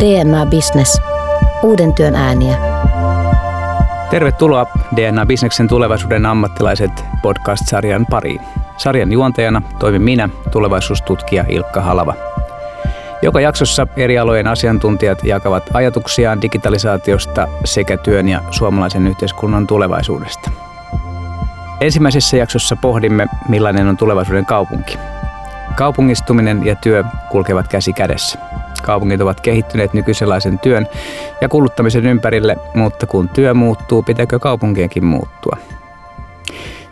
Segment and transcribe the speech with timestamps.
[0.00, 1.02] DNA Business.
[1.62, 2.56] Uuden työn ääniä.
[4.10, 6.90] Tervetuloa DNA Businessin tulevaisuuden ammattilaiset
[7.22, 8.40] podcast-sarjan pariin.
[8.76, 12.14] Sarjan juontajana toimin minä, tulevaisuustutkija Ilkka Halava.
[13.22, 20.50] Joka jaksossa eri alojen asiantuntijat jakavat ajatuksiaan digitalisaatiosta sekä työn ja suomalaisen yhteiskunnan tulevaisuudesta.
[21.80, 24.98] Ensimmäisessä jaksossa pohdimme, millainen on tulevaisuuden kaupunki.
[25.74, 28.38] Kaupungistuminen ja työ kulkevat käsi kädessä.
[28.86, 30.86] Kaupungit ovat kehittyneet nykyisenlaisen työn
[31.40, 35.56] ja kuluttamisen ympärille, mutta kun työ muuttuu, pitääkö kaupunkienkin muuttua?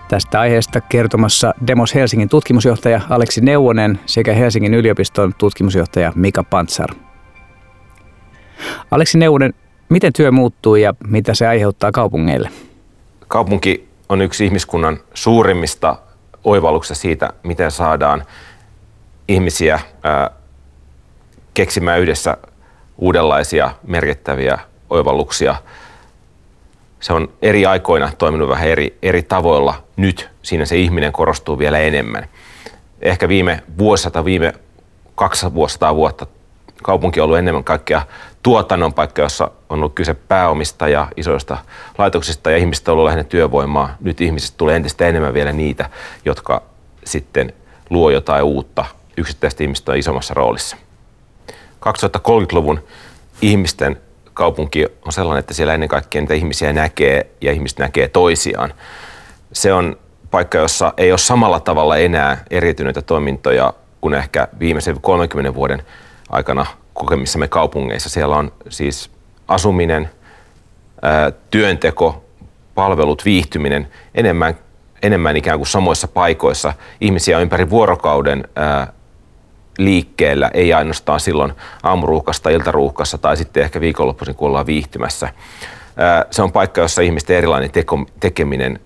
[0.09, 6.91] Tästä aiheesta kertomassa Demos Helsingin tutkimusjohtaja Aleksi Neuvonen sekä Helsingin yliopiston tutkimusjohtaja Mika Pantsar.
[8.91, 9.55] Aleksi Neuvonen,
[9.89, 12.51] miten työ muuttuu ja mitä se aiheuttaa kaupungeille?
[13.29, 15.97] Kaupunki on yksi ihmiskunnan suurimmista
[16.45, 18.25] oivalluksista siitä, miten saadaan
[19.29, 19.81] ihmisiä
[21.55, 22.37] keksimään yhdessä
[22.99, 24.59] uudenlaisia merkittäviä
[24.91, 25.57] oivalluksia.
[27.01, 29.75] Se on eri aikoina toiminut vähän eri, eri tavoilla.
[29.97, 32.29] Nyt siinä se ihminen korostuu vielä enemmän.
[33.03, 34.53] Ehkä viime vuosissa tai viime
[35.15, 36.27] 200 vuotta
[36.83, 38.03] kaupunki on ollut enemmän kaikkea
[38.43, 41.57] tuotannon paikka, jossa on ollut kyse pääomista ja isoista
[41.99, 43.97] laitoksista ja ihmistä on ollut lähinnä työvoimaa.
[44.01, 45.91] Nyt ihmisistä tulee entistä enemmän vielä niitä,
[46.25, 46.63] jotka
[47.05, 47.53] sitten
[47.91, 48.85] luo jotain uutta.
[49.17, 50.77] Yksittäiset ihmiset on isommassa roolissa.
[51.89, 52.85] 2030-luvun
[53.43, 53.97] ihmisten
[54.35, 58.75] kaupunki on sellainen, että siellä ennen kaikkea niitä ihmisiä näkee ja ihmiset näkee toisiaan.
[59.53, 59.97] Se on
[60.31, 65.83] paikka, jossa ei ole samalla tavalla enää erityneitä toimintoja kuin ehkä viimeisen 30 vuoden
[66.31, 68.11] aikana kokemissamme kaupungeissa.
[68.11, 69.11] Siellä on siis
[69.49, 70.11] asuminen,
[71.51, 72.25] työnteko,
[72.75, 74.55] palvelut, viihtyminen enemmän,
[75.03, 76.73] enemmän ikään kuin samoissa paikoissa.
[77.01, 78.49] Ihmisiä ympäri vuorokauden
[79.79, 85.29] liikkeellä, ei ainoastaan silloin aamuruuhkasta, iltaruuhkassa tai sitten ehkä viikonloppuisin, kun ollaan viihtymässä.
[86.31, 88.81] Se on paikka, jossa ihmisten erilainen teko, tekeminen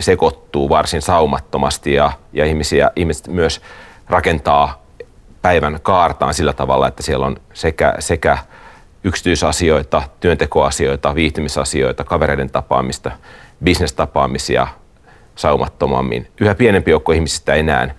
[0.00, 3.60] sekoittuu varsin saumattomasti ja, ja ihmisiä, ihmiset myös
[4.08, 4.82] rakentaa
[5.42, 8.38] päivän kaartaan sillä tavalla, että siellä on sekä, sekä
[9.04, 13.10] yksityisasioita, työntekoasioita, viihtymisasioita, kavereiden tapaamista,
[13.64, 14.66] bisnestapaamisia
[15.36, 16.28] saumattomammin.
[16.40, 17.94] Yhä pienempi joukko ihmisistä enää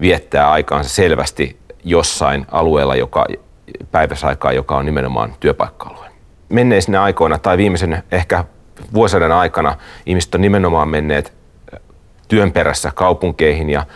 [0.00, 3.26] viettää aikaansa selvästi jossain alueella, joka,
[3.90, 6.06] päiväsaikaa, joka on nimenomaan työpaikka-alue.
[6.48, 8.44] Menneisinä aikoina tai viimeisen ehkä
[8.94, 9.76] vuosien aikana
[10.06, 11.32] ihmiset on nimenomaan menneet
[12.28, 13.86] työn perässä kaupunkeihin ja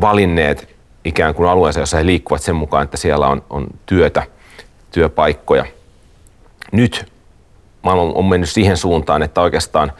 [0.00, 0.74] valinneet
[1.04, 4.22] ikään kuin alueensa, jossa he liikkuvat sen mukaan, että siellä on, on työtä,
[4.90, 5.64] työpaikkoja.
[6.72, 7.12] Nyt
[7.82, 9.92] maailma on mennyt siihen suuntaan, että oikeastaan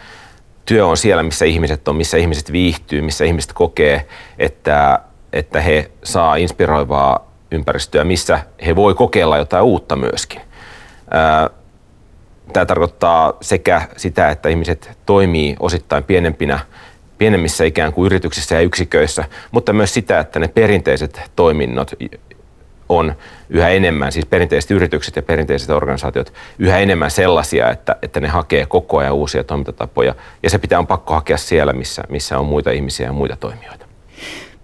[0.67, 4.07] työ on siellä, missä ihmiset on, missä ihmiset viihtyy, missä ihmiset kokee,
[4.39, 5.01] että,
[5.35, 10.41] että he saa inspiroivaa ympäristöä, missä he voi kokeilla jotain uutta myöskin.
[12.53, 16.59] Tämä tarkoittaa sekä sitä, että ihmiset toimii osittain pienempinä
[17.19, 21.91] pienemmissä ikään kuin yrityksissä ja yksiköissä, mutta myös sitä, että ne perinteiset toiminnot
[22.89, 23.15] on
[23.51, 28.67] yhä enemmän, siis perinteiset yritykset ja perinteiset organisaatiot, yhä enemmän sellaisia, että, että ne hakee
[28.67, 30.15] koko ajan uusia toimintatapoja.
[30.43, 33.84] Ja se pitää on pakko hakea siellä, missä, missä on muita ihmisiä ja muita toimijoita.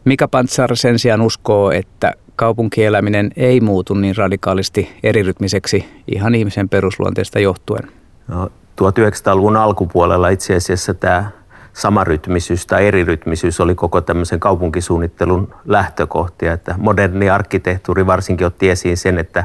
[0.05, 7.39] Mika Pantsar sen sijaan uskoo, että kaupunkieläminen ei muutu niin radikaalisti erirytmiseksi ihan ihmisen perusluonteesta
[7.39, 7.91] johtuen.
[8.29, 8.51] No,
[8.81, 11.31] 1900-luvun alkupuolella itse asiassa tämä
[11.73, 16.53] samarytmisyys tai erirytmisyys oli koko tämmöisen kaupunkisuunnittelun lähtökohtia.
[16.53, 19.45] Että moderni arkkitehtuuri varsinkin otti esiin sen, että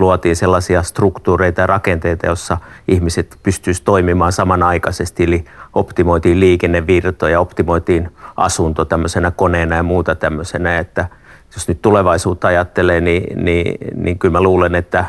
[0.00, 8.84] luotiin sellaisia struktuureita ja rakenteita, jossa ihmiset pystyisivät toimimaan samanaikaisesti, eli optimoitiin liikennevirtoja, optimoitiin asunto
[8.84, 11.08] tämmöisenä koneena ja muuta tämmöisenä, että
[11.54, 15.04] jos nyt tulevaisuutta ajattelee, niin, niin, niin kyllä mä luulen, että,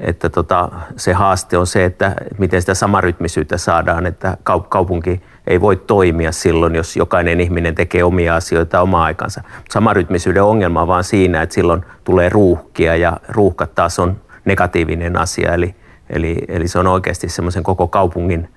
[0.00, 4.36] että tota, se haaste on se, että miten sitä samarytmisyyttä saadaan, että
[4.68, 9.42] kaupunki ei voi toimia silloin, jos jokainen ihminen tekee omia asioita omaa aikansa.
[9.70, 15.54] Samarytmisyyden ongelma on vaan siinä, että silloin tulee ruuhkia ja ruuhkat taas on negatiivinen asia.
[15.54, 15.74] Eli,
[16.10, 18.48] eli, eli se on oikeasti semmoisen koko kaupungin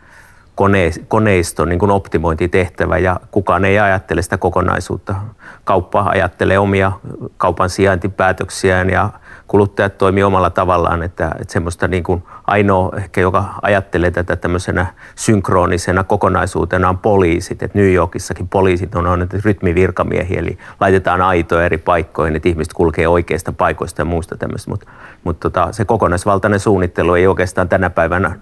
[0.56, 5.16] kone, koneiston niin kuin optimointitehtävä ja kukaan ei ajattele sitä kokonaisuutta.
[5.64, 6.92] Kauppa ajattelee omia
[7.38, 9.10] kaupan sijaintipäätöksiään ja
[9.52, 14.86] kuluttajat toimii omalla tavallaan, että, että semmoista niin kuin ainoa ehkä, joka ajattelee tätä tämmöisenä
[15.16, 21.78] synkroonisena kokonaisuutena on poliisit, että New Yorkissakin poliisit on, on rytmivirkamiehiä, eli laitetaan aitoja eri
[21.78, 24.88] paikkoihin, että ihmiset kulkee oikeista paikoista ja muusta tämmöistä, mutta,
[25.24, 28.40] mutta tota, se kokonaisvaltainen suunnittelu ei oikeastaan tänä päivänä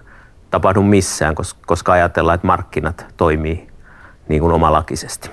[0.51, 1.35] tapahdu missään,
[1.65, 3.67] koska ajatellaan, että markkinat toimii
[4.27, 5.29] niin kuin omalakisesti.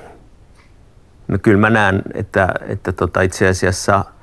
[1.29, 4.05] No kyllä mä näen, että, että tota itse asiassa–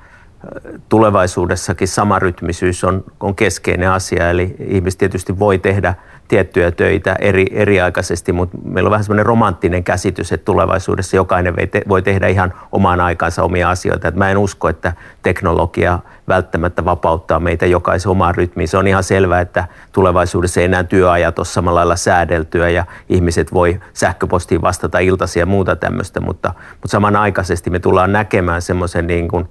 [0.88, 5.94] tulevaisuudessakin samarytmisyys on, on keskeinen asia, eli ihmiset tietysti voi tehdä
[6.28, 11.54] tiettyjä töitä eri, eriaikaisesti, mutta meillä on vähän semmoinen romanttinen käsitys, että tulevaisuudessa jokainen
[11.88, 14.08] voi tehdä ihan omaan aikansa omia asioita.
[14.08, 14.92] Et mä en usko, että
[15.22, 15.98] teknologia
[16.28, 18.68] välttämättä vapauttaa meitä jokaisen omaan rytmiin.
[18.68, 23.52] Se on ihan selvää, että tulevaisuudessa ei enää työajat ole samalla lailla säädeltyä ja ihmiset
[23.52, 29.28] voi sähköpostiin vastata iltaisia ja muuta tämmöistä, mutta, mutta samanaikaisesti me tullaan näkemään semmoisen niin
[29.28, 29.48] kuin,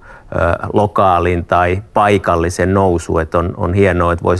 [0.72, 4.36] lokaalin tai paikallisen nousu, että on, on hienoa, että voi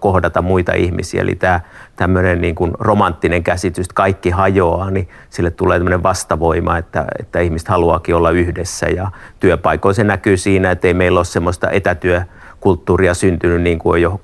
[0.00, 1.22] kohdata muita ihmisiä.
[1.22, 1.60] Eli tämä
[1.96, 7.40] tämmöinen niin kuin romanttinen käsitys, että kaikki hajoaa, niin sille tulee tämmöinen vastavoima, että, että
[7.40, 9.10] ihmiset haluaakin olla yhdessä ja
[9.40, 14.20] työpaikoissa se näkyy siinä, että ei meillä ole semmoista etätyökulttuuria syntynyt niin kuin on jo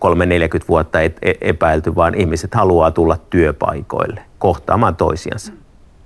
[0.62, 1.10] 3-40 vuotta e-,
[1.40, 5.52] epäilty, vaan ihmiset haluaa tulla työpaikoille kohtaamaan toisiansa.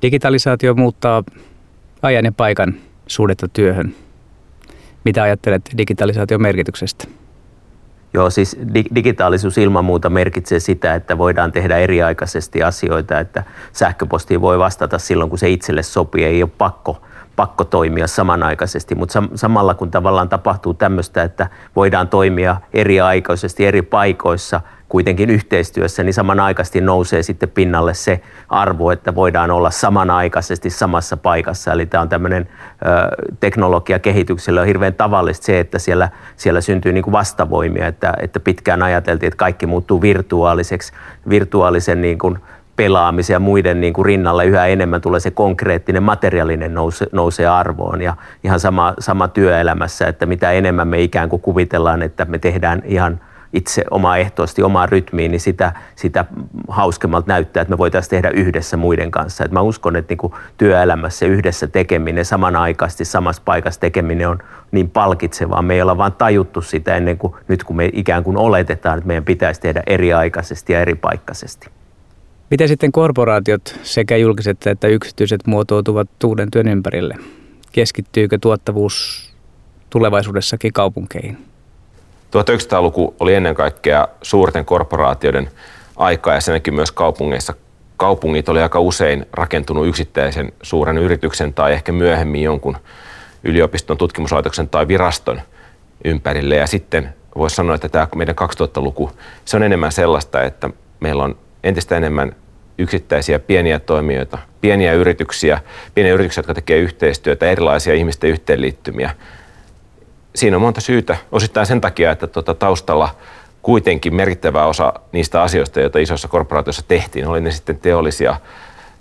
[0.02, 1.24] Digitalisaatio muuttaa
[2.02, 2.74] ajan ja paikan
[3.06, 3.94] suhdetta työhön.
[5.04, 7.04] Mitä ajattelet digitalisaation merkityksestä?
[8.14, 8.56] Joo, siis
[8.94, 15.30] digitaalisuus ilman muuta merkitsee sitä, että voidaan tehdä eriaikaisesti asioita, että sähköpostiin voi vastata silloin,
[15.30, 17.02] kun se itselle sopii, ei ole pakko,
[17.36, 23.82] pakko toimia samanaikaisesti, mutta sam- samalla kun tavallaan tapahtuu tämmöistä, että voidaan toimia eriaikaisesti eri
[23.82, 24.60] paikoissa–
[24.90, 31.72] kuitenkin yhteistyössä, niin samanaikaisesti nousee sitten pinnalle se arvo, että voidaan olla samanaikaisesti samassa paikassa.
[31.72, 32.48] Eli tämä on tämmöinen
[33.40, 38.82] teknologiakehityksellä on hirveän tavallista se, että siellä, siellä syntyy niin kuin vastavoimia, että, että pitkään
[38.82, 40.92] ajateltiin, että kaikki muuttuu virtuaaliseksi,
[41.28, 42.38] virtuaalisen niin kuin
[42.76, 48.02] pelaamisen ja muiden niin kuin rinnalle yhä enemmän tulee se konkreettinen materiaalinen nouse, nousee arvoon
[48.02, 52.82] ja ihan sama, sama työelämässä, että mitä enemmän me ikään kuin kuvitellaan, että me tehdään
[52.84, 53.20] ihan–
[53.52, 56.24] itse omaehtoisesti omaan rytmiin, niin sitä, sitä
[56.68, 59.44] hauskemmalta näyttää, että me voitaisiin tehdä yhdessä muiden kanssa.
[59.44, 64.38] Et mä uskon, että niin työelämässä yhdessä tekeminen, samanaikaisesti samassa paikassa tekeminen on
[64.72, 65.62] niin palkitsevaa.
[65.62, 69.06] Me ei olla vaan tajuttu sitä ennen kuin nyt, kun me ikään kuin oletetaan, että
[69.06, 71.68] meidän pitäisi tehdä eriaikaisesti ja eripaikkaisesti.
[72.50, 77.14] Miten sitten korporaatiot sekä julkiset että yksityiset muotoutuvat uuden työn ympärille?
[77.72, 79.30] Keskittyykö tuottavuus
[79.90, 81.49] tulevaisuudessakin kaupunkeihin?
[82.36, 85.50] 1900-luku oli ennen kaikkea suurten korporaatioiden
[85.96, 87.54] aika ja se näkyy myös kaupungeissa.
[87.96, 92.76] Kaupungit oli aika usein rakentunut yksittäisen suuren yrityksen tai ehkä myöhemmin jonkun
[93.44, 95.40] yliopiston, tutkimuslaitoksen tai viraston
[96.04, 96.56] ympärille.
[96.56, 99.10] Ja sitten voisi sanoa, että tämä meidän 2000-luku,
[99.44, 102.36] se on enemmän sellaista, että meillä on entistä enemmän
[102.78, 105.60] yksittäisiä pieniä toimijoita, pieniä yrityksiä,
[105.94, 109.10] pieniä yrityksiä, jotka tekevät yhteistyötä, erilaisia ihmisten yhteenliittymiä,
[110.40, 111.16] siinä on monta syytä.
[111.32, 113.08] Osittain sen takia, että tuota, taustalla
[113.62, 118.36] kuitenkin merkittävä osa niistä asioista, joita isoissa korporaatioissa tehtiin, oli ne sitten teollisia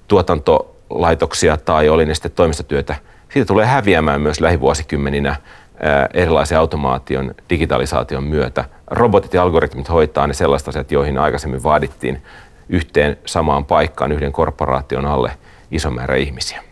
[0.07, 2.95] tuotantolaitoksia tai oli ne sitten toimistotyötä,
[3.33, 5.35] siitä tulee häviämään myös lähivuosikymmeninä
[6.13, 8.65] erilaisen automaation, digitalisaation myötä.
[8.87, 12.21] Robotit ja algoritmit hoitaa ne sellaiset asiat, joihin aikaisemmin vaadittiin
[12.69, 15.31] yhteen samaan paikkaan yhden korporaation alle
[15.71, 16.63] iso määrä ihmisiä.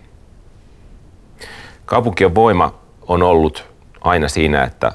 [1.86, 2.74] Kaupunkien voima
[3.08, 4.92] on ollut aina siinä, että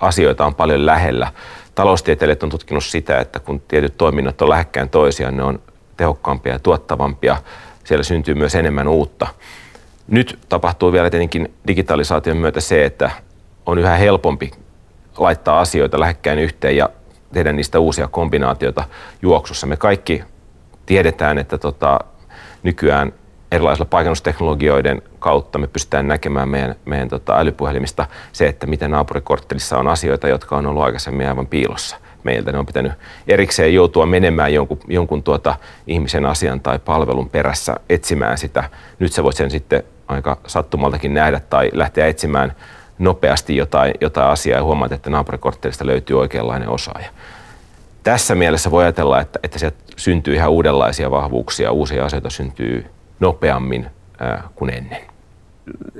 [0.00, 1.32] asioita on paljon lähellä.
[1.74, 5.60] Taloustieteilijät on tutkinut sitä, että kun tietyt toiminnot on lähekkään toisiaan, ne on
[5.96, 7.36] tehokkaampia ja tuottavampia.
[7.84, 9.26] Siellä syntyy myös enemmän uutta.
[10.08, 13.10] Nyt tapahtuu vielä tietenkin digitalisaation myötä se, että
[13.66, 14.50] on yhä helpompi
[15.18, 16.88] laittaa asioita lähekkäin yhteen ja
[17.32, 18.84] tehdä niistä uusia kombinaatioita
[19.22, 19.66] juoksussa.
[19.66, 20.24] Me kaikki
[20.86, 21.98] tiedetään, että tota,
[22.62, 23.12] nykyään
[23.52, 29.88] erilaisilla paikannusteknologioiden kautta me pystytään näkemään meidän, meidän tota, älypuhelimista se, että miten naapurikorttelissa on
[29.88, 32.52] asioita, jotka on ollut aikaisemmin aivan piilossa meiltä.
[32.52, 32.92] Ne on pitänyt
[33.28, 35.56] erikseen joutua menemään jonkun, jonkun tuota,
[35.86, 38.64] ihmisen asian tai palvelun perässä etsimään sitä.
[38.98, 42.52] Nyt se voi sen sitten aika sattumaltakin nähdä tai lähteä etsimään
[42.98, 47.08] nopeasti jotain, jotain asiaa ja huomata, että naapurikorttelista löytyy oikeanlainen osaaja.
[48.02, 52.86] Tässä mielessä voi ajatella, että, että sieltä syntyy ihan uudenlaisia vahvuuksia, uusia asioita syntyy
[53.22, 53.86] nopeammin
[54.54, 55.00] kuin ennen.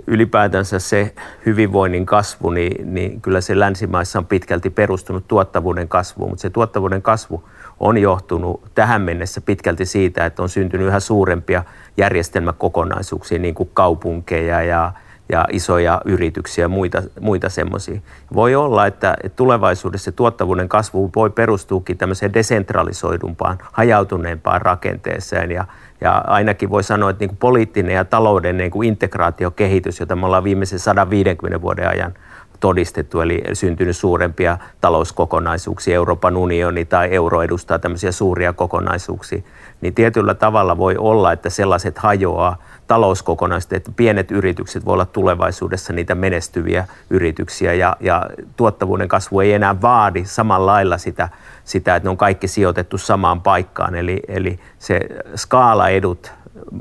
[0.07, 1.15] Ylipäätänsä se
[1.47, 7.03] hyvinvoinnin kasvu, niin, niin kyllä se länsimaissa on pitkälti perustunut tuottavuuden kasvuun, mutta se tuottavuuden
[7.03, 7.45] kasvu
[7.81, 11.65] on johtunut tähän mennessä pitkälti siitä, että on syntynyt yhä suurempia
[11.97, 14.93] järjestelmäkokonaisuuksia, niin kuin kaupunkeja ja,
[15.29, 18.01] ja isoja yrityksiä ja muita, muita semmoisia.
[18.35, 25.65] Voi olla, että tulevaisuudessa tuottavuuden kasvu voi perustuukin tämmöiseen desentralisoidumpaan, hajautuneempaan rakenteeseen ja,
[26.03, 30.27] ja ainakin voi sanoa, että niin kuin poliittinen ja talouden niin kuin integraatiokehitys, jota me
[30.27, 32.15] ollaan viimeisen 150 vuoden ajan
[32.63, 35.95] todistettu, eli syntynyt suurempia talouskokonaisuuksia.
[35.95, 39.43] Euroopan unioni tai euro edustaa tämmöisiä suuria kokonaisuuksia.
[39.81, 45.93] Niin tietyllä tavalla voi olla, että sellaiset hajoaa talouskokonaisuudet, että pienet yritykset voi olla tulevaisuudessa
[45.93, 48.27] niitä menestyviä yrityksiä ja, ja
[48.57, 51.29] tuottavuuden kasvu ei enää vaadi samalla lailla sitä,
[51.65, 53.95] sitä, että ne on kaikki sijoitettu samaan paikkaan.
[53.95, 55.01] Eli, eli se
[55.35, 56.33] skaalaedut,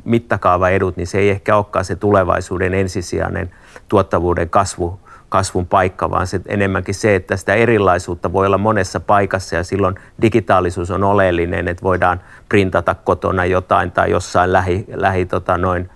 [0.03, 3.51] mittakaavaedut, niin se ei ehkä olekaan se tulevaisuuden ensisijainen
[3.87, 4.99] tuottavuuden kasvu,
[5.31, 9.95] kasvun paikka, vaan se enemmänkin se, että sitä erilaisuutta voi olla monessa paikassa ja silloin
[10.21, 15.89] digitaalisuus on oleellinen, että voidaan printata kotona jotain tai jossain lähi, lähi tota noin,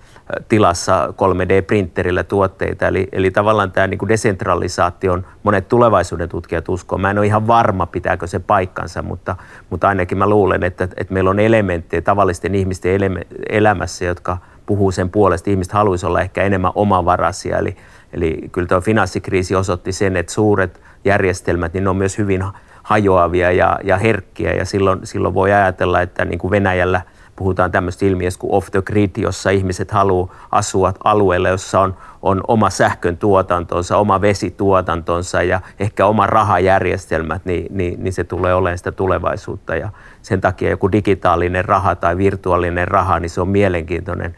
[0.49, 2.87] tilassa 3D-printerillä tuotteita.
[2.87, 6.97] Eli, eli tavallaan tämä niin desentralisaatio on monet tulevaisuuden tutkijat uskoo.
[6.97, 9.35] Mä en ole ihan varma, pitääkö se paikkansa, mutta,
[9.69, 13.01] mutta ainakin mä luulen, että, että meillä on elementtejä tavallisten ihmisten
[13.49, 15.49] elämässä, jotka puhuu sen puolesta.
[15.49, 17.57] Ihmiset haluaisi olla ehkä enemmän omavaraisia.
[17.57, 17.77] Eli,
[18.13, 22.43] eli kyllä tuo finanssikriisi osoitti sen, että suuret järjestelmät, niin ne on myös hyvin
[22.83, 27.01] hajoavia ja, ja herkkiä ja silloin, silloin voi ajatella, että niin kuin Venäjällä–
[27.35, 32.41] puhutaan tämmöistä ilmiöstä kuin off the grid, jossa ihmiset haluaa asua alueella, jossa on, on
[32.47, 38.77] oma sähkön tuotantonsa, oma vesituotantonsa ja ehkä oma rahajärjestelmät, niin, niin, niin se tulee olemaan
[38.77, 39.75] sitä tulevaisuutta.
[39.75, 39.89] Ja
[40.21, 44.35] sen takia joku digitaalinen raha tai virtuaalinen raha, niin se on mielenkiintoinen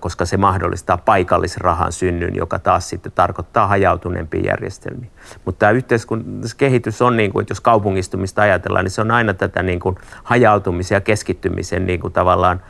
[0.00, 5.10] koska se mahdollistaa paikallisrahan synnyn, joka taas sitten tarkoittaa hajautuneempia järjestelmiä.
[5.44, 9.62] Mutta tämä yhteiskuntakehitys on, niin kuin, että jos kaupungistumista ajatellaan, niin se on aina tätä
[9.62, 12.60] niin kuin hajautumisen ja keskittymisen niin kuin tavallaan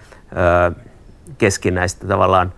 [1.38, 2.52] keskinäistä tavallaan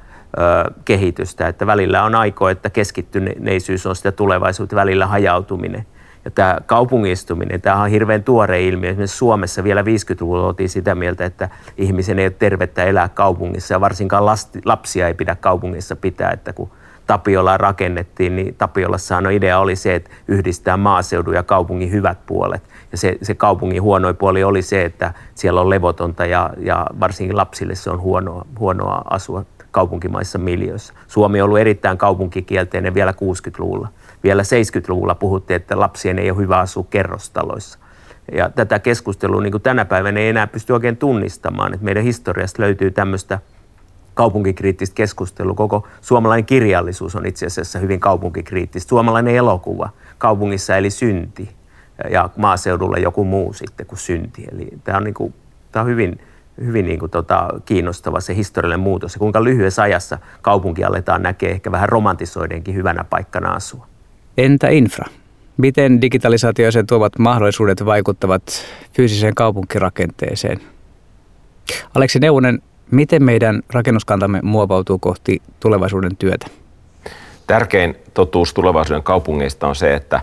[0.84, 5.86] kehitystä, että välillä on aikoa, että keskittyneisyys on sitä tulevaisuutta, välillä hajautuminen.
[6.34, 8.90] Tämä kaupungistuminen, tämä on hirveän tuore ilmiö.
[8.90, 13.80] Esimerkiksi Suomessa vielä 50-luvulla oltiin sitä mieltä, että ihmisen ei ole tervettä elää kaupungissa ja
[13.80, 16.70] varsinkaan lasti, lapsia ei pidä kaupungissa pitää, että kun
[17.06, 22.62] Tapiola rakennettiin, niin Tapiolassa no idea oli se, että yhdistää maaseudun ja kaupungin hyvät puolet.
[22.92, 27.36] Ja se, se kaupungin huono puoli oli se, että siellä on levotonta ja, ja varsinkin
[27.36, 30.94] lapsille se on huonoa, huonoa asua kaupunkimaissa miljöissä.
[31.06, 33.88] Suomi on ollut erittäin kaupunkikielteinen vielä 60-luvulla
[34.26, 37.78] vielä 70-luvulla puhuttiin, että lapsien ei ole hyvä asua kerrostaloissa.
[38.32, 41.74] Ja tätä keskustelua niin kuin tänä päivänä ei enää pysty oikein tunnistamaan.
[41.74, 43.38] Että meidän historiasta löytyy tämmöistä
[44.14, 45.54] kaupunkikriittistä keskustelua.
[45.54, 48.88] Koko suomalainen kirjallisuus on itse asiassa hyvin kaupunkikriittistä.
[48.88, 51.50] Suomalainen elokuva, kaupungissa eli synti
[52.10, 54.44] ja maaseudulla joku muu sitten kuin synti.
[54.52, 55.34] Eli tämä on, niin kuin,
[55.72, 56.20] tämä on hyvin,
[56.60, 61.50] hyvin niin kuin tota, kiinnostava se historiallinen muutos ja kuinka lyhyessä ajassa kaupunki aletaan näkee
[61.50, 63.86] ehkä vähän romantisoidenkin hyvänä paikkana asua.
[64.36, 65.06] Entä infra?
[65.56, 68.42] Miten digitalisaatio ja sen tuovat mahdollisuudet vaikuttavat
[68.92, 70.60] fyysiseen kaupunkirakenteeseen?
[71.94, 76.46] Aleksi Neuvonen, miten meidän rakennuskantamme muovautuu kohti tulevaisuuden työtä?
[77.46, 80.20] Tärkein totuus tulevaisuuden kaupungeista on se, että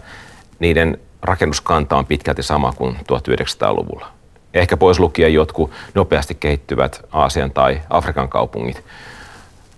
[0.60, 4.08] niiden rakennuskanta on pitkälti sama kuin 1900-luvulla.
[4.54, 8.84] Ehkä pois lukien jotkut nopeasti kehittyvät Aasian tai Afrikan kaupungit.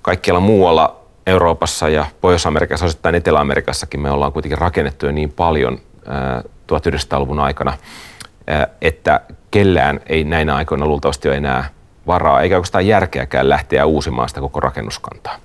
[0.01, 5.79] Kaikkialla muualla Euroopassa ja Pohjois-Amerikassa, osittain Etelä-Amerikassakin me ollaan kuitenkin rakennettu jo niin paljon
[6.71, 7.73] 1900-luvun aikana,
[8.81, 11.69] että kellään ei näinä aikoina luultavasti ole enää
[12.07, 15.35] varaa, eikä oikeastaan järkeäkään lähteä uusimaan sitä koko rakennuskantaa.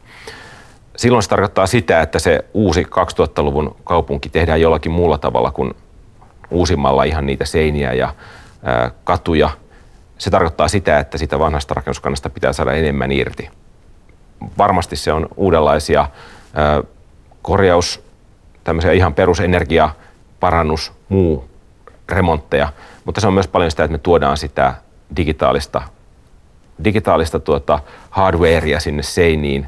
[0.96, 5.74] Silloin se tarkoittaa sitä, että se uusi 2000-luvun kaupunki tehdään jollakin muulla tavalla kuin
[6.50, 8.14] uusimalla ihan niitä seiniä ja
[9.04, 9.50] katuja.
[10.18, 13.50] Se tarkoittaa sitä, että sitä vanhasta rakennuskannasta pitää saada enemmän irti
[14.58, 16.08] varmasti se on uudenlaisia
[17.42, 18.04] korjaus,
[18.64, 19.90] tämmöisiä ihan perusenergia,
[20.40, 21.50] parannus, muu
[22.08, 22.72] remontteja,
[23.04, 24.74] mutta se on myös paljon sitä, että me tuodaan sitä
[25.16, 25.82] digitaalista,
[26.84, 27.78] digitaalista tuota
[28.10, 29.66] hardwarea sinne seiniin,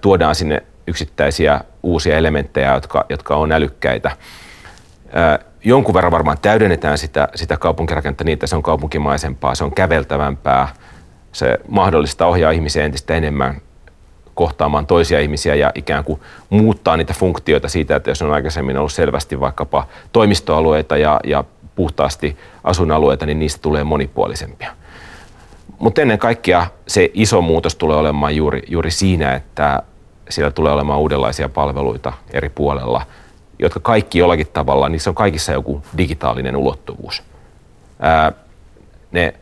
[0.00, 4.10] tuodaan sinne yksittäisiä uusia elementtejä, jotka, jotka on älykkäitä.
[5.64, 10.68] Jonkun verran varmaan täydennetään sitä, sitä kaupunkirakennetta niin, että se on kaupunkimaisempaa, se on käveltävämpää,
[11.32, 13.60] se mahdollistaa ohjaa ihmisiä entistä enemmän
[14.34, 18.92] kohtaamaan toisia ihmisiä ja ikään kuin muuttaa niitä funktioita siitä, että jos on aikaisemmin ollut
[18.92, 24.72] selvästi vaikkapa toimistoalueita ja, ja puhtaasti asuinalueita, niin niistä tulee monipuolisempia.
[25.78, 29.82] Mutta ennen kaikkea se iso muutos tulee olemaan juuri, juuri siinä, että
[30.30, 33.02] siellä tulee olemaan uudenlaisia palveluita eri puolella,
[33.58, 37.22] jotka kaikki jollakin tavalla, niissä on kaikissa joku digitaalinen ulottuvuus.
[38.00, 38.32] Ää,
[39.12, 39.34] ne,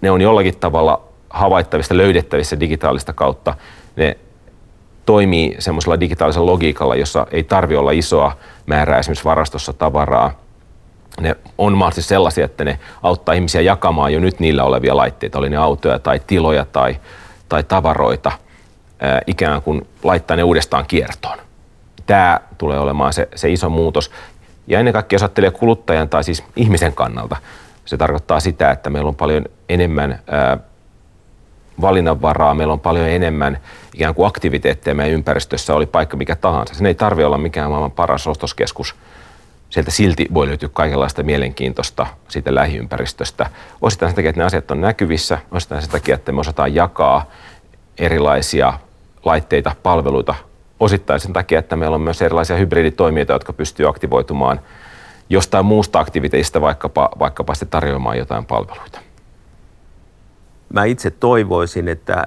[0.00, 3.54] ne on jollakin tavalla havaittavissa, löydettävissä digitaalista kautta
[3.96, 4.16] ne
[5.06, 10.40] toimii semmoisella digitaalisella logiikalla, jossa ei tarvi olla isoa määrää esimerkiksi varastossa tavaraa.
[11.20, 15.50] Ne on mahdollisesti sellaisia, että ne auttaa ihmisiä jakamaan jo nyt niillä olevia laitteita, oli
[15.50, 16.96] ne autoja tai tiloja tai,
[17.48, 18.32] tai tavaroita,
[19.00, 21.38] ää, ikään kuin laittaa ne uudestaan kiertoon.
[22.06, 24.10] tämä tulee olemaan se, se iso muutos.
[24.66, 27.36] Ja ennen kaikkea jos ajattelee kuluttajan tai siis ihmisen kannalta,
[27.84, 30.58] se tarkoittaa sitä, että meillä on paljon enemmän ää,
[31.80, 33.58] valinnanvaraa, meillä on paljon enemmän
[33.94, 36.74] ikään kuin aktiviteetteja meidän ympäristössä, oli paikka mikä tahansa.
[36.74, 38.94] Sen ei tarvitse olla mikään maailman paras ostoskeskus.
[39.70, 43.50] Sieltä silti voi löytyä kaikenlaista mielenkiintoista siitä lähiympäristöstä.
[43.82, 47.30] Osittain sen takia, että ne asiat on näkyvissä, osittain sen takia, että me osataan jakaa
[47.98, 48.72] erilaisia
[49.24, 50.34] laitteita, palveluita,
[50.80, 54.60] osittain sen takia, että meillä on myös erilaisia hybriditoimijoita, jotka pystyy aktivoitumaan
[55.30, 59.00] jostain muusta aktiviteista vaikkapa, vaikkapa sitten tarjoamaan jotain palveluita
[60.72, 62.24] mä itse toivoisin, että,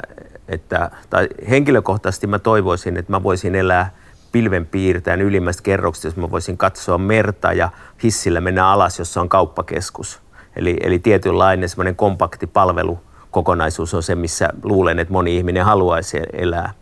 [0.48, 3.92] että, tai henkilökohtaisesti mä toivoisin, että mä voisin elää
[4.32, 7.70] pilven piirtäen ylimmästä kerroksesta, jos mä voisin katsoa merta ja
[8.04, 10.22] hissillä mennä alas, jossa on kauppakeskus.
[10.56, 16.74] Eli, eli tietynlainen semmoinen kompakti palvelukokonaisuus on se, missä luulen, että moni ihminen haluaisi elää.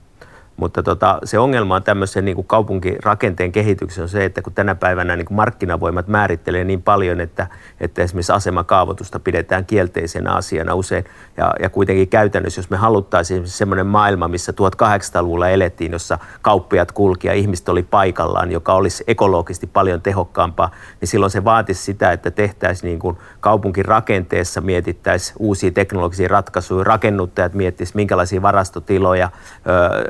[0.58, 4.76] Mutta tota, se ongelma on tämmöisen niin kuin kaupunkirakenteen kehityksessä on se, että kun tänä
[4.76, 7.48] päivänä niin kuin markkinavoimat määrittelee niin paljon, että,
[7.80, 11.06] että esimerkiksi asemakaavoitusta pidetään kielteisenä asiana usein.
[11.38, 17.28] Ja, ja kuitenkin käytännössä, jos me haluttaisiin semmoinen maailma, missä 1800-luvulla elettiin, jossa kauppiat kulki
[17.28, 22.32] ja ihmiset oli paikallaan, joka olisi ekologisesti paljon tehokkaampaa, niin silloin se vaatisi sitä, että
[22.32, 29.30] tehtäisiin niin kuin kaupunkirakenteessa, mietittäisiin uusia teknologisia ratkaisuja, rakennuttajat miettisivät, minkälaisia varastotiloja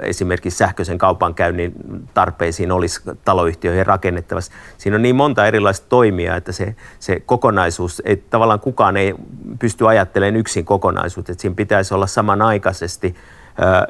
[0.02, 1.74] esimerkiksi esimerkiksi sähköisen kaupankäynnin
[2.14, 4.52] tarpeisiin olisi taloyhtiöihin rakennettavassa.
[4.78, 9.16] Siinä on niin monta erilaista toimia, että se, se kokonaisuus, että tavallaan kukaan ei
[9.60, 13.16] pysty ajattelemaan yksin kokonaisuutta, että siinä pitäisi olla samanaikaisesti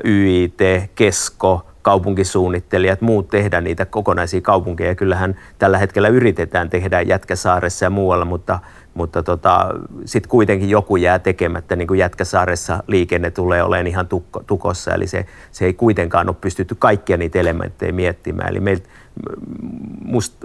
[0.06, 0.60] YIT,
[0.96, 4.96] Kesko, kaupunkisuunnittelijat, muut tehdä niitä kokonaisia kaupunkeja.
[4.96, 8.60] Kyllähän tällä hetkellä yritetään tehdä Jätkäsaaressa ja muualla, mutta
[8.94, 9.70] mutta tota,
[10.06, 15.08] sitten kuitenkin joku jää tekemättä, niin kuin Jätkäsaaressa liikenne tulee olemaan ihan tukko, tukossa, eli
[15.08, 18.50] se, se ei kuitenkaan ole pystytty kaikkia niitä elementtejä miettimään.
[18.50, 18.90] Eli meiltä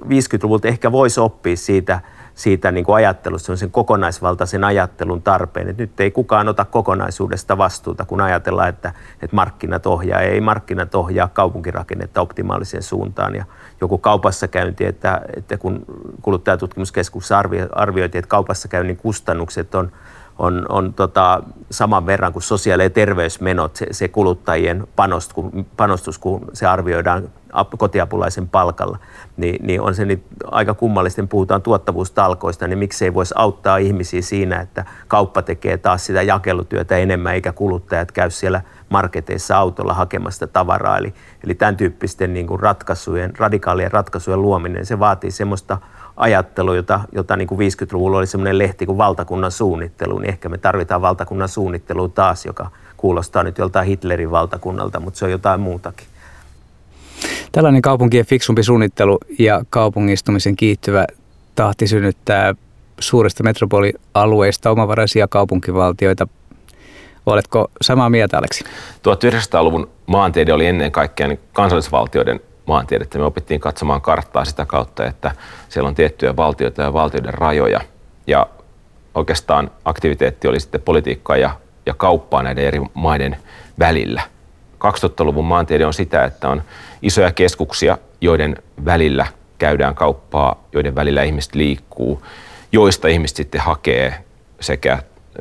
[0.05, 2.01] 50-luvulta ehkä voisi oppia siitä,
[2.39, 5.69] siitä niin kuin ajattelusta, sen kokonaisvaltaisen ajattelun tarpeen.
[5.69, 8.93] Et nyt ei kukaan ota kokonaisuudesta vastuuta, kun ajatellaan, että,
[9.23, 10.21] että markkinat ohjaa.
[10.21, 13.35] Ei markkinat ohjaa kaupunkirakennetta optimaaliseen suuntaan.
[13.35, 13.45] Ja
[13.81, 15.85] joku kaupassa käynti, että, että kun
[16.23, 17.39] kuluttajatutkimuskeskuksessa
[17.73, 19.93] arvioitiin, että kaupassa käynnin kustannukset on
[20.39, 25.45] on, on tota, saman verran kuin sosiaali- ja terveysmenot, se, se kuluttajien panostus
[25.77, 27.29] panostus, kun se arvioidaan
[27.79, 28.99] kotiapulaisen palkalla,
[29.37, 34.61] niin, niin on se nyt aika kummallista, puhutaan tuottavuustalkoista, niin miksei voisi auttaa ihmisiä siinä,
[34.61, 40.99] että kauppa tekee taas sitä jakelutyötä enemmän, eikä kuluttajat käy siellä marketeissa autolla hakemasta tavaraa.
[40.99, 45.79] Eli, eli tämän tyyppisten niin kuin ratkaisujen, radikaalien ratkaisujen luominen, se vaatii semmoista
[46.17, 50.59] ajattelu, jota, jota niin kuin 50-luvulla oli semmoinen lehti kuin valtakunnan suunnittelu, niin ehkä me
[50.59, 56.07] tarvitaan valtakunnan suunnittelua taas, joka kuulostaa nyt joltain Hitlerin valtakunnalta, mutta se on jotain muutakin.
[57.53, 61.07] Tällainen kaupunkien fiksumpi suunnittelu ja kaupungistumisen kiittyvä
[61.55, 62.55] tahti synnyttää
[63.01, 66.29] suurista metropolialueista omavaraisia kaupunkivaltioita.
[67.27, 68.65] Oletko samaa mieltä, Aleksi?
[68.65, 73.19] 1900-luvun maantiede oli ennen kaikkea niin kansallisvaltioiden maantiedettä.
[73.19, 75.31] Me opittiin katsomaan karttaa sitä kautta, että
[75.69, 77.81] siellä on tiettyjä valtioita ja valtioiden rajoja.
[78.27, 78.47] Ja
[79.15, 81.51] oikeastaan aktiviteetti oli sitten politiikkaa ja,
[81.87, 83.37] ja kauppaa näiden eri maiden
[83.79, 84.23] välillä.
[84.79, 86.63] 2000-luvun maantiede on sitä, että on
[87.03, 89.27] isoja keskuksia, joiden välillä
[89.59, 92.23] käydään kauppaa, joiden välillä ihmiset liikkuu,
[92.73, 94.25] joista ihmiset sitten hakee
[94.61, 94.99] sekä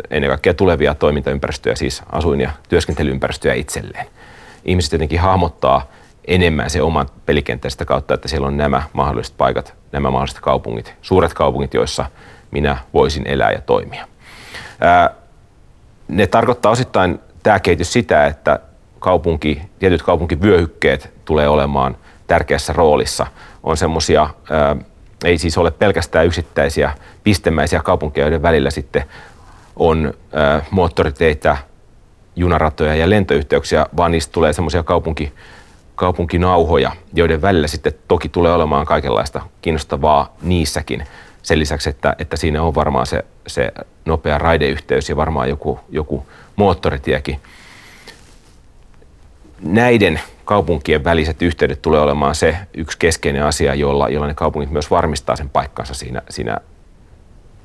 [0.09, 4.05] ennen kaikkea tulevia toimintaympäristöjä, siis asuin- ja työskentelyympäristöjä itselleen.
[4.65, 5.87] Ihmiset jotenkin hahmottaa
[6.27, 10.93] enemmän se oman pelikenttän sitä kautta, että siellä on nämä mahdolliset paikat, nämä mahdolliset kaupungit,
[11.01, 12.05] suuret kaupungit, joissa
[12.51, 14.07] minä voisin elää ja toimia.
[14.81, 15.09] Ää,
[16.07, 18.59] ne tarkoittaa osittain tämä kehitys sitä, että
[18.99, 23.27] kaupunki, tietyt kaupunkivyöhykkeet tulee olemaan tärkeässä roolissa.
[23.63, 24.29] On semmoisia,
[25.25, 26.91] ei siis ole pelkästään yksittäisiä
[27.23, 29.03] pistemäisiä kaupunkeja, joiden välillä sitten
[29.75, 31.57] on ää, moottoriteitä,
[32.35, 35.33] junaratoja ja lentoyhteyksiä, vaan niistä tulee semmoisia kaupunki,
[35.95, 41.03] kaupunkinauhoja, joiden välillä sitten toki tulee olemaan kaikenlaista kiinnostavaa niissäkin.
[41.43, 43.71] Sen lisäksi, että, että siinä on varmaan se, se
[44.05, 47.39] nopea raideyhteys ja varmaan joku, joku moottoritiekin.
[49.61, 54.91] Näiden kaupunkien väliset yhteydet tulee olemaan se yksi keskeinen asia, jolla, jolla ne kaupungit myös
[54.91, 56.57] varmistaa sen paikkansa siinä, siinä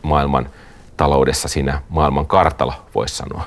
[0.02, 0.50] maailman
[0.96, 3.44] taloudessa, siinä maailman kartalla, voisi sanoa.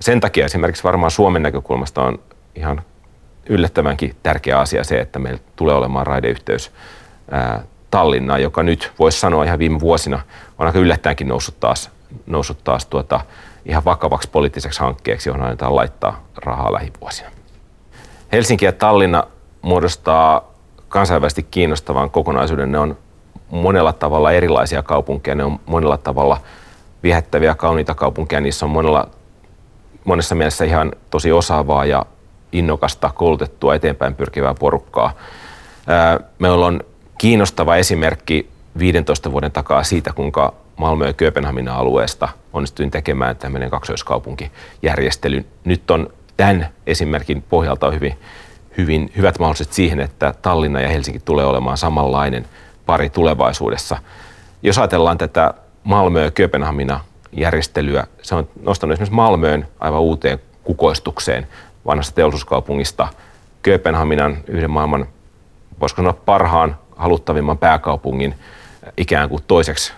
[0.00, 2.18] Sen takia esimerkiksi varmaan Suomen näkökulmasta on
[2.54, 2.82] ihan
[3.48, 6.72] yllättävänkin tärkeä asia se, että meillä tulee olemaan raideyhteys
[7.90, 10.20] Tallinnaan, joka nyt voisi sanoa ihan viime vuosina
[10.58, 11.90] on aika yllättäenkin noussut taas,
[12.26, 13.20] noussut taas tuota,
[13.66, 17.37] ihan vakavaksi poliittiseksi hankkeeksi, johon annetaan laittaa rahaa lähivuosina.
[18.32, 19.24] Helsinki ja Tallinna
[19.62, 20.52] muodostaa
[20.88, 22.72] kansainvälisesti kiinnostavan kokonaisuuden.
[22.72, 22.96] Ne on
[23.50, 26.40] monella tavalla erilaisia kaupunkeja, ne on monella tavalla
[27.02, 29.08] viehättäviä, kauniita kaupunkeja, niissä on monella,
[30.04, 32.06] monessa mielessä ihan tosi osaavaa ja
[32.52, 35.12] innokasta, koulutettua, eteenpäin pyrkivää porukkaa.
[36.38, 36.80] Meillä on
[37.18, 45.46] kiinnostava esimerkki 15 vuoden takaa siitä, kuinka Malmö ja Kööpenhamina alueesta onnistuin tekemään tämmöinen kaksoiskaupunkijärjestely.
[45.64, 48.18] Nyt on tämän esimerkin pohjalta hyvin,
[48.78, 52.46] hyvin hyvät mahdolliset siihen, että Tallinna ja Helsinki tulee olemaan samanlainen
[52.86, 53.98] pari tulevaisuudessa.
[54.62, 57.00] Jos ajatellaan tätä Malmö ja Kööpenhamina
[57.32, 61.46] järjestelyä, se on nostanut esimerkiksi Malmöön aivan uuteen kukoistukseen
[61.86, 63.08] vanhasta teollisuuskaupungista
[63.62, 65.06] Kööpenhaminan yhden maailman,
[65.80, 68.34] voisiko sanoa parhaan, haluttavimman pääkaupungin
[68.96, 69.92] ikään kuin toiseksi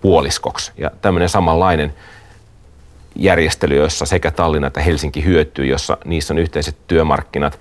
[0.00, 0.72] puoliskoksi.
[0.76, 1.94] Ja tämmöinen samanlainen
[3.20, 7.60] järjestely, jossa sekä Tallinna että Helsinki hyötyy, jossa niissä on yhteiset työmarkkinat,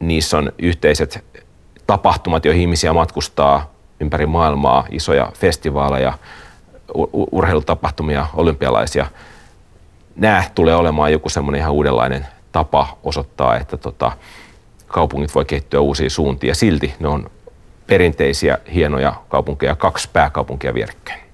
[0.00, 1.24] niissä on yhteiset
[1.86, 6.12] tapahtumat, joihin ihmisiä matkustaa ympäri maailmaa, isoja festivaaleja,
[7.32, 9.06] urheilutapahtumia, olympialaisia.
[10.16, 14.12] Nämä tulee olemaan joku semmoinen ihan uudenlainen tapa osoittaa, että tota,
[14.86, 17.30] kaupungit voi kehittyä uusiin suuntiin ja silti ne on
[17.86, 21.25] perinteisiä, hienoja kaupunkeja, kaksi pääkaupunkia vierekkäin.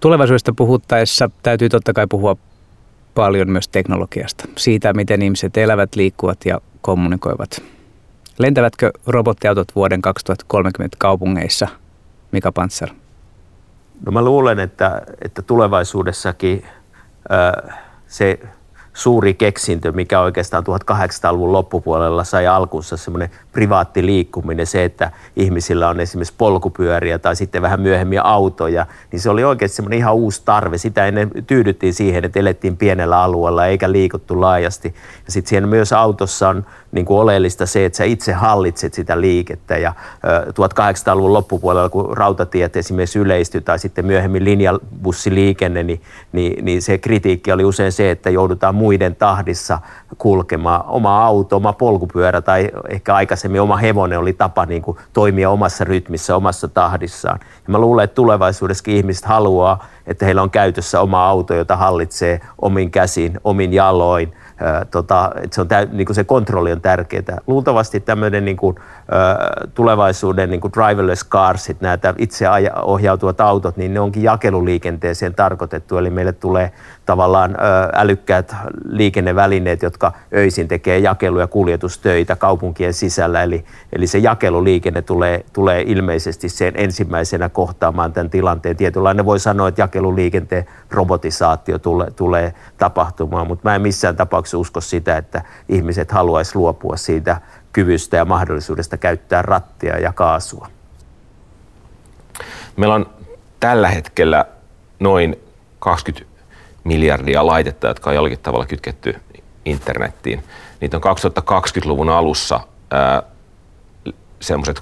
[0.00, 2.36] Tulevaisuudesta puhuttaessa täytyy totta kai puhua
[3.14, 7.62] paljon myös teknologiasta, siitä miten ihmiset elävät, liikkuvat ja kommunikoivat.
[8.38, 11.68] Lentävätkö robottiautot vuoden 2030 kaupungeissa,
[12.32, 12.88] Mika Panzer?
[14.06, 16.64] No mä luulen, että, että tulevaisuudessakin
[17.32, 18.40] äh, se
[18.96, 26.00] suuri keksintö, mikä oikeastaan 1800-luvun loppupuolella sai alkunsa semmoinen privaatti liikkuminen, se, että ihmisillä on
[26.00, 30.78] esimerkiksi polkupyöriä tai sitten vähän myöhemmin autoja, niin se oli oikeasti semmoinen ihan uusi tarve.
[30.78, 34.94] Sitä ennen tyydyttiin siihen, että elettiin pienellä alueella eikä liikuttu laajasti.
[35.26, 39.20] Ja sitten siinä myös autossa on niin kuin oleellista se, että sä itse hallitset sitä
[39.20, 39.76] liikettä.
[39.78, 39.92] Ja
[40.48, 46.00] 1800-luvun loppupuolella, kun rautatiet esimerkiksi yleistyi tai sitten myöhemmin linjabussiliikenne, niin,
[46.32, 49.78] niin, niin se kritiikki oli usein se, että joudutaan muiden tahdissa
[50.18, 50.84] kulkemaan.
[50.86, 55.84] Oma auto, oma polkupyörä tai ehkä aikaisemmin oma hevonen oli tapa niin kuin toimia omassa
[55.84, 57.38] rytmissä, omassa tahdissaan.
[57.42, 62.40] Ja mä luulen, että tulevaisuudessakin ihmiset haluaa, että heillä on käytössä oma auto, jota hallitsee
[62.62, 64.32] omin käsin, omin jaloin–
[64.90, 67.38] tota, että se, on tä, niin kuin se kontrolli on tärkeää.
[67.46, 68.76] Luultavasti tämmöinen niin kuin,
[69.74, 72.46] tulevaisuuden niin kuin driverless carsit, nämä itse
[72.82, 76.72] ohjautuvat autot, niin ne onkin jakeluliikenteeseen tarkoitettu, eli meille tulee
[77.06, 77.56] tavallaan
[77.92, 78.56] älykkäät
[78.88, 83.42] liikennevälineet, jotka öisin tekee jakelu- ja kuljetustöitä kaupunkien sisällä.
[83.42, 88.76] Eli, eli se jakeluliikenne tulee, tulee ilmeisesti sen ensimmäisenä kohtaamaan tämän tilanteen.
[88.76, 94.80] Tietynlainen voi sanoa, että jakeluliikenteen robotisaatio tulee, tulee tapahtumaan, mutta mä en missään tapauksessa usko
[94.80, 97.40] sitä, että ihmiset haluaisi luopua siitä
[97.72, 100.68] kyvystä ja mahdollisuudesta käyttää rattia ja kaasua.
[102.76, 103.10] Meillä on
[103.60, 104.44] tällä hetkellä
[105.00, 105.36] noin
[105.78, 106.36] 20
[106.84, 109.16] miljardia laitetta, jotka on jollakin tavalla kytketty
[109.64, 110.42] internettiin.
[110.80, 112.60] Niitä on 2020-luvun alussa
[114.40, 114.80] semmoiset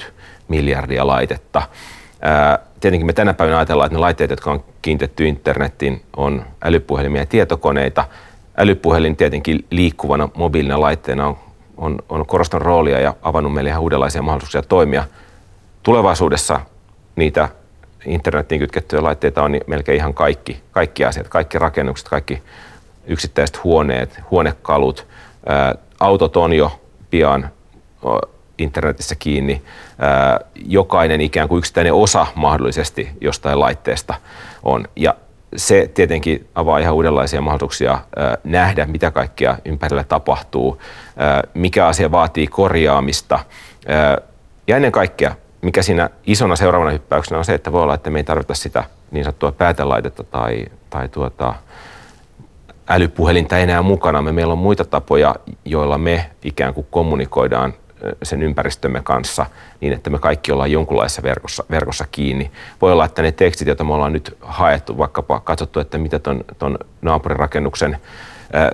[0.00, 0.02] 60-80
[0.48, 1.62] miljardia laitetta.
[2.22, 7.22] Ää, tietenkin me tänä päivänä ajatellaan, että ne laitteet, jotka on kiinnitetty internettiin, on älypuhelimia
[7.22, 8.04] ja tietokoneita.
[8.58, 11.36] Älypuhelin tietenkin liikkuvana mobiilina laitteena on,
[11.76, 15.04] on, on korostanut roolia ja avannut meille ihan uudenlaisia mahdollisuuksia toimia.
[15.82, 16.60] Tulevaisuudessa
[17.16, 17.48] niitä
[18.06, 22.42] internettiin kytkettyjä laitteita on niin melkein ihan kaikki, kaikki asiat, kaikki rakennukset, kaikki
[23.06, 25.06] yksittäiset huoneet, huonekalut.
[25.46, 27.50] Ää, autot on jo pian
[28.58, 29.62] internetissä kiinni.
[29.98, 34.14] Ää, jokainen ikään kuin yksittäinen osa mahdollisesti jostain laitteesta
[34.62, 34.84] on.
[34.96, 35.14] Ja
[35.56, 40.82] se tietenkin avaa ihan uudenlaisia mahdollisuuksia ää, nähdä, mitä kaikkea ympärillä tapahtuu,
[41.16, 43.38] ää, mikä asia vaatii korjaamista.
[43.88, 44.18] Ää,
[44.66, 48.18] ja ennen kaikkea mikä siinä isona seuraavana hyppäyksenä on se, että voi olla, että me
[48.18, 51.54] ei tarvita sitä niin sanottua päätelaitetta tai, tai tuota,
[52.88, 54.22] älypuhelinta enää mukana.
[54.22, 57.74] Me, meillä on muita tapoja, joilla me ikään kuin kommunikoidaan
[58.22, 59.46] sen ympäristömme kanssa
[59.80, 62.50] niin, että me kaikki ollaan jonkunlaisessa verkossa, verkossa kiinni.
[62.82, 66.44] Voi olla, että ne tekstit, joita me ollaan nyt haettu, vaikkapa katsottu, että mitä ton,
[66.58, 67.98] ton naapurirakennuksen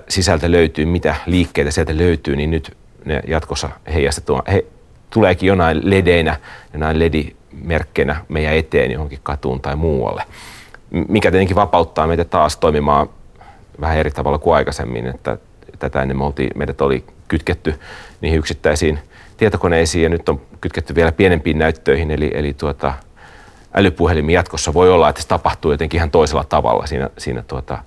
[0.09, 4.65] sisältä löytyy, mitä liikkeitä sieltä löytyy, niin nyt ne jatkossa heijastetaan, he,
[5.09, 6.39] tuleekin jonain ledeinä,
[6.73, 10.23] jonain ledimerkkeinä meidän eteen johonkin katuun tai muualle.
[11.07, 13.09] Mikä tietenkin vapauttaa meitä taas toimimaan
[13.81, 15.37] vähän eri tavalla kuin aikaisemmin, että
[15.79, 17.79] tätä ennen me oltiin, meidät oli kytketty
[18.21, 18.99] niihin yksittäisiin
[19.37, 22.93] tietokoneisiin ja nyt on kytketty vielä pienempiin näyttöihin, eli, eli tuota,
[23.73, 27.77] älypuhelimin jatkossa voi olla, että se tapahtuu jotenkin ihan toisella tavalla siinä, siinä tuota,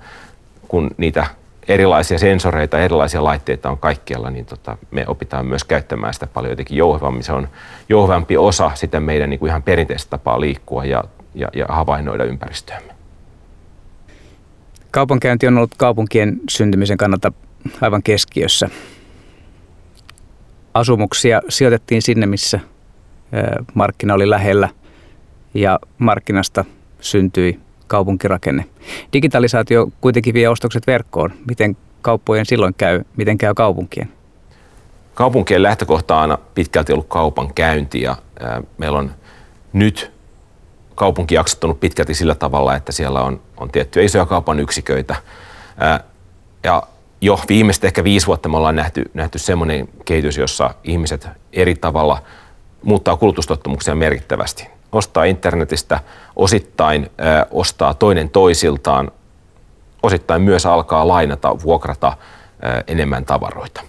[0.68, 1.26] kun niitä
[1.68, 6.76] erilaisia sensoreita, erilaisia laitteita on kaikkialla, niin tota, me opitaan myös käyttämään sitä paljon jotenkin
[6.76, 7.22] jouhevammin.
[7.22, 7.48] Se on
[7.88, 11.04] jouhevampi osa sitä meidän niin kuin ihan perinteistä tapaa liikkua ja,
[11.34, 12.92] ja, ja havainnoida ympäristöämme.
[14.90, 17.32] Kaupankäynti on ollut kaupunkien syntymisen kannalta
[17.80, 18.68] aivan keskiössä.
[20.76, 22.60] Asumuksia sijoitettiin sinne, missä
[23.74, 24.68] markkina oli lähellä
[25.54, 26.64] ja markkinasta
[27.00, 28.64] syntyi kaupunkirakenne.
[29.12, 31.32] Digitalisaatio kuitenkin vie ostokset verkkoon.
[31.48, 33.04] Miten kauppojen silloin käy?
[33.16, 34.12] Miten käy kaupunkien?
[35.14, 38.16] Kaupunkien lähtökohta on aina pitkälti ollut kaupan käynti ja
[38.78, 39.10] meillä on
[39.72, 40.12] nyt
[40.94, 45.16] kaupunki jaksottunut pitkälti sillä tavalla, että siellä on, on tiettyjä isoja kaupan yksiköitä.
[46.64, 46.82] ja
[47.20, 52.22] jo viimeistä ehkä viisi vuotta me ollaan nähty, nähty semmoinen kehitys, jossa ihmiset eri tavalla
[52.82, 56.00] muuttaa kulutustottumuksia merkittävästi ostaa internetistä,
[56.36, 59.10] osittain ö, ostaa toinen toisiltaan,
[60.02, 62.12] osittain myös alkaa lainata, vuokrata
[62.64, 63.82] ö, enemmän tavaroita.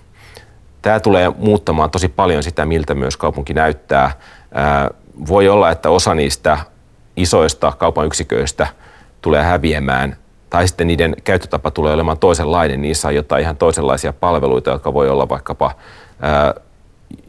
[0.82, 4.12] Tämä tulee muuttamaan tosi paljon sitä, miltä myös kaupunki näyttää.
[4.12, 4.96] Ö,
[5.28, 6.58] voi olla, että osa niistä
[7.16, 8.68] isoista kaupan yksiköistä
[9.22, 10.18] tulee häviämään
[10.50, 12.82] tai sitten niiden käyttötapa tulee olemaan toisenlainen.
[12.82, 15.72] Niissä on jotain ihan toisenlaisia palveluita, jotka voi olla vaikkapa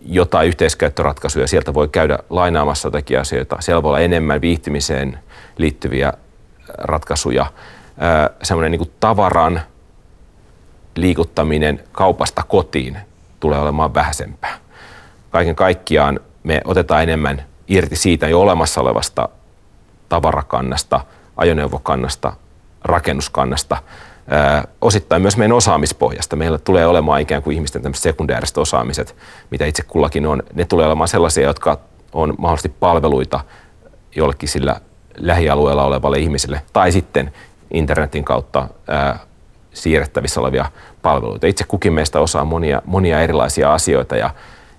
[0.07, 1.47] jotain yhteiskäyttöratkaisuja.
[1.47, 3.57] Sieltä voi käydä lainaamassa jotakin asioita.
[3.61, 5.19] Siellä voi olla enemmän viihtymiseen
[5.59, 6.13] liittyviä
[6.79, 7.47] ratkaisuja.
[8.43, 9.61] Semmoinen niin tavaran
[10.97, 12.99] liikuttaminen kaupasta kotiin
[13.41, 14.59] tulee olemaan vähäisempää.
[15.31, 19.29] Kaiken kaikkiaan me otetaan enemmän irti siitä jo olemassa olevasta
[20.09, 21.01] tavarakannasta,
[21.37, 22.33] ajoneuvokannasta,
[22.89, 23.77] rakennuskannasta–
[24.81, 26.37] osittain myös meidän osaamispohjasta.
[26.37, 29.17] Meillä tulee olemaan ikään kuin ihmisten tämmöiset sekundääriset osaamiset,
[29.51, 30.43] mitä itse kullakin on.
[30.55, 31.79] Ne tulee olemaan sellaisia, jotka
[32.13, 33.41] on mahdollisesti palveluita
[34.17, 34.81] jollekin sillä
[35.17, 37.33] lähialueella olevalle ihmiselle tai sitten
[37.71, 39.19] internetin kautta ää,
[39.73, 40.67] siirrettävissä olevia
[41.03, 41.47] palveluita.
[41.47, 44.31] Itse kukin meistä osaa monia, monia erilaisia asioita ja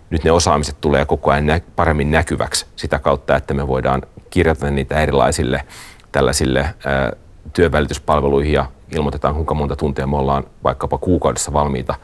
[0.10, 4.72] nyt ne osaamiset tulee koko ajan nä- paremmin näkyväksi sitä kautta, että me voidaan kirjata
[4.72, 5.64] niitä erilaisille
[6.12, 7.12] tällaisille ää,
[7.54, 11.96] työvälityspalveluihin ja ilmoitetaan, kuinka monta tuntia me ollaan vaikkapa kuukaudessa valmiita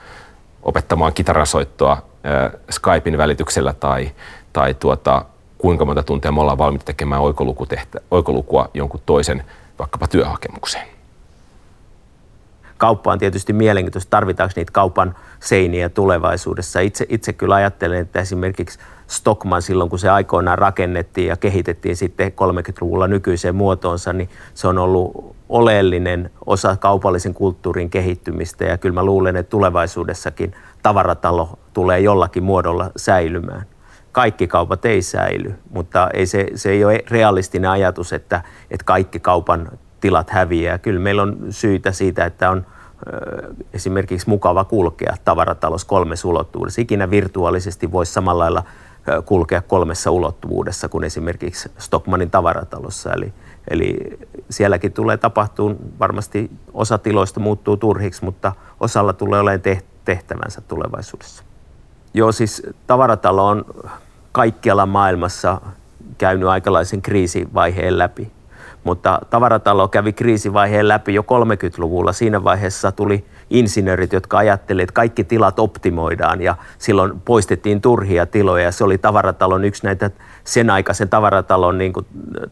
[0.64, 1.98] opettamaan kitarasoittoa
[2.72, 4.12] Skypein välityksellä tai,
[4.54, 5.26] tai tuota,
[5.58, 7.22] kuinka monta tuntia me ollaan valmiita tekemään
[8.12, 9.44] oikolukua jonkun toisen
[9.80, 10.88] vaikkapa työhakemukseen.
[12.78, 16.80] Kauppa on tietysti mielenkiintoista, tarvitaanko niitä kaupan seiniä tulevaisuudessa.
[16.80, 22.32] Itse, itse kyllä ajattelen, että esimerkiksi Stockman silloin, kun se aikoinaan rakennettiin ja kehitettiin sitten
[22.32, 29.04] 30-luvulla nykyiseen muotoonsa, niin se on ollut oleellinen osa kaupallisen kulttuurin kehittymistä ja kyllä mä
[29.04, 33.66] luulen, että tulevaisuudessakin tavaratalo tulee jollakin muodolla säilymään.
[34.12, 39.20] Kaikki kaupat ei säily, mutta ei se, se ei ole realistinen ajatus, että, että kaikki
[39.20, 40.78] kaupan tilat häviää.
[40.78, 42.66] Kyllä meillä on syitä siitä, että on
[43.74, 46.82] esimerkiksi mukava kulkea tavaratalous kolmessa ulottuvuudessa.
[46.82, 48.64] Ikinä virtuaalisesti voisi samalla lailla
[49.26, 53.14] kulkea kolmessa ulottuvuudessa kuin esimerkiksi Stockmanin tavaratalossa.
[53.14, 53.34] Eli,
[53.70, 53.98] eli
[54.50, 59.62] sielläkin tulee tapahtumaan, varmasti osa tiloista muuttuu turhiksi, mutta osalla tulee olemaan
[60.06, 61.44] tehtävänsä tulevaisuudessa.
[62.14, 63.66] Joo, siis tavaratalo on
[64.32, 65.62] kaikkialla maailmassa
[66.18, 68.32] käynyt aikalaisen kriisivaiheen läpi.
[68.86, 72.14] Mutta tavaratalo kävi kriisivaiheen läpi jo 30-luvulla.
[72.14, 78.72] Siinä vaiheessa tuli insinöörit, jotka ajattelivat, että kaikki tilat optimoidaan ja silloin poistettiin turhia tiloja.
[78.72, 80.12] Se oli tavaratalon yksi näitä
[80.44, 82.06] sen aikaisen tavaratalon niin kuin,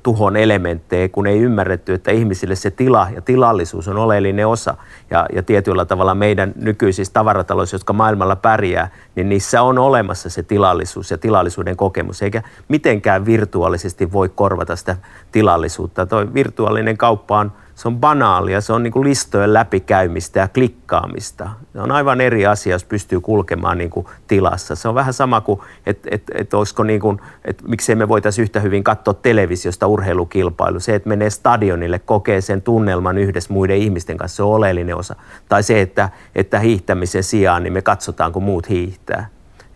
[0.03, 4.77] tuhon elementtejä, kun ei ymmärretty, että ihmisille se tila ja tilallisuus on oleellinen osa.
[5.09, 10.43] Ja, ja tietyllä tavalla meidän nykyisissä tavarataloissa, jotka maailmalla pärjää, niin niissä on olemassa se
[10.43, 14.97] tilallisuus ja tilallisuuden kokemus, eikä mitenkään virtuaalisesti voi korvata sitä
[15.31, 16.05] tilallisuutta.
[16.05, 21.49] Tuo virtuaalinen kauppa on se on banaalia, se on niin kuin listojen läpikäymistä ja klikkaamista.
[21.73, 24.75] Se on aivan eri asia, jos pystyy kulkemaan niin kuin tilassa.
[24.75, 28.43] Se on vähän sama kuin, että et, et olisiko niin kuin, että miksei me voitaisiin
[28.43, 30.79] yhtä hyvin katsoa televisiosta urheilukilpailu.
[30.79, 35.15] Se, että menee stadionille, kokee sen tunnelman yhdessä muiden ihmisten kanssa, se on oleellinen osa.
[35.49, 39.27] Tai se, että, että hiihtämisen sijaan niin me katsotaan, kun muut hiihtää.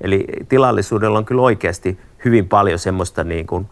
[0.01, 3.67] Eli tilallisuudella on kyllä oikeasti hyvin paljon semmoista niin kuin,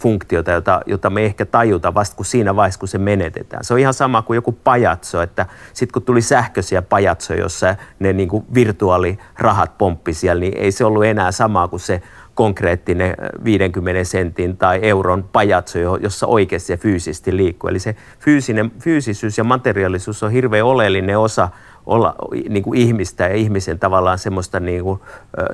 [0.00, 3.64] funktiota, jota, jota me ehkä tajuta vasta kun siinä vaiheessa, kun se menetetään.
[3.64, 8.12] Se on ihan sama kuin joku pajatso, että sitten kun tuli sähköisiä pajatsoja, jossa ne
[8.12, 12.02] niin kuin virtuaalirahat pomppi siellä, niin ei se ollut enää sama kuin se
[12.34, 17.70] konkreettinen 50 sentin tai euron pajatso, jossa oikeasti ja fyysisesti liikkuu.
[17.70, 21.48] Eli se fyysinen, fyysisyys ja materiaalisuus on hirveän oleellinen osa
[21.90, 22.14] olla
[22.48, 25.00] niin kuin ihmistä ja ihmisen tavallaan semmoista niin kuin,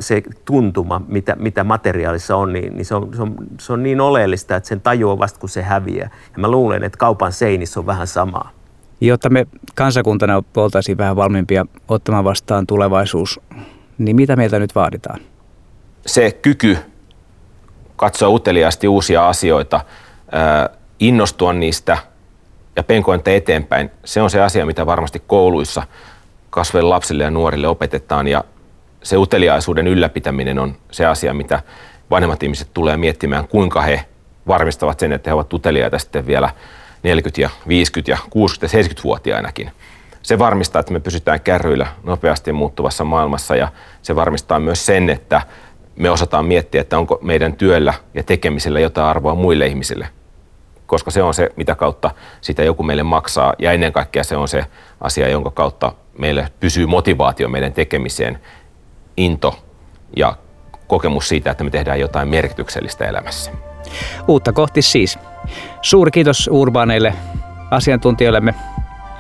[0.01, 4.01] se tuntuma, mitä, mitä materiaalissa on, niin, niin se, on, se, on, se on niin
[4.01, 6.11] oleellista, että sen tajuaa vasta kun se häviää.
[6.33, 8.51] Ja mä luulen, että kaupan seinissä on vähän samaa.
[9.01, 13.41] Jotta me kansakuntana oltaisiin vähän valmiimpia ottamaan vastaan tulevaisuus,
[13.99, 15.21] niin mitä meiltä nyt vaaditaan?
[16.07, 16.79] Se kyky
[17.97, 19.81] katsoa uteliaasti uusia asioita,
[21.01, 21.99] innostua niistä
[22.77, 25.83] ja penkointa eteenpäin, se on se asia, mitä varmasti kouluissa
[26.57, 28.45] kasvaville lapsille ja nuorille opetetaan ja
[29.03, 31.63] se uteliaisuuden ylläpitäminen on se asia, mitä
[32.11, 34.05] vanhemmat ihmiset tulee miettimään, kuinka he
[34.47, 36.51] varmistavat sen, että he ovat uteliaita sitten vielä
[37.03, 39.71] 40 ja 50 ja 60 ja 70-vuotiainakin.
[40.23, 43.69] Se varmistaa, että me pysytään kärryillä nopeasti muuttuvassa maailmassa ja
[44.03, 45.43] se varmistaa myös sen, että
[45.97, 50.09] me osataan miettiä, että onko meidän työllä ja tekemisellä jotain arvoa muille ihmisille.
[50.87, 54.49] Koska se on se, mitä kautta sitä joku meille maksaa ja ennen kaikkea se on
[54.49, 54.65] se
[55.01, 58.39] asia, jonka kautta meille pysyy motivaatio meidän tekemiseen,
[59.17, 59.59] into
[60.17, 60.37] ja
[60.87, 63.51] kokemus siitä, että me tehdään jotain merkityksellistä elämässä.
[64.29, 65.19] Uutta kohti siis.
[65.83, 67.15] Suuri kiitos urbaaneille
[67.71, 68.55] asiantuntijoillemme.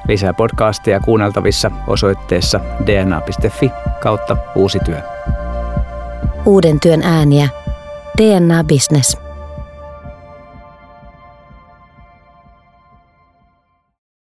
[0.08, 5.00] Lisää podcasteja kuunneltavissa osoitteessa dna.fi kautta uusi työ.
[6.44, 7.48] Uuden työn ääniä.
[8.18, 9.25] DNA Business.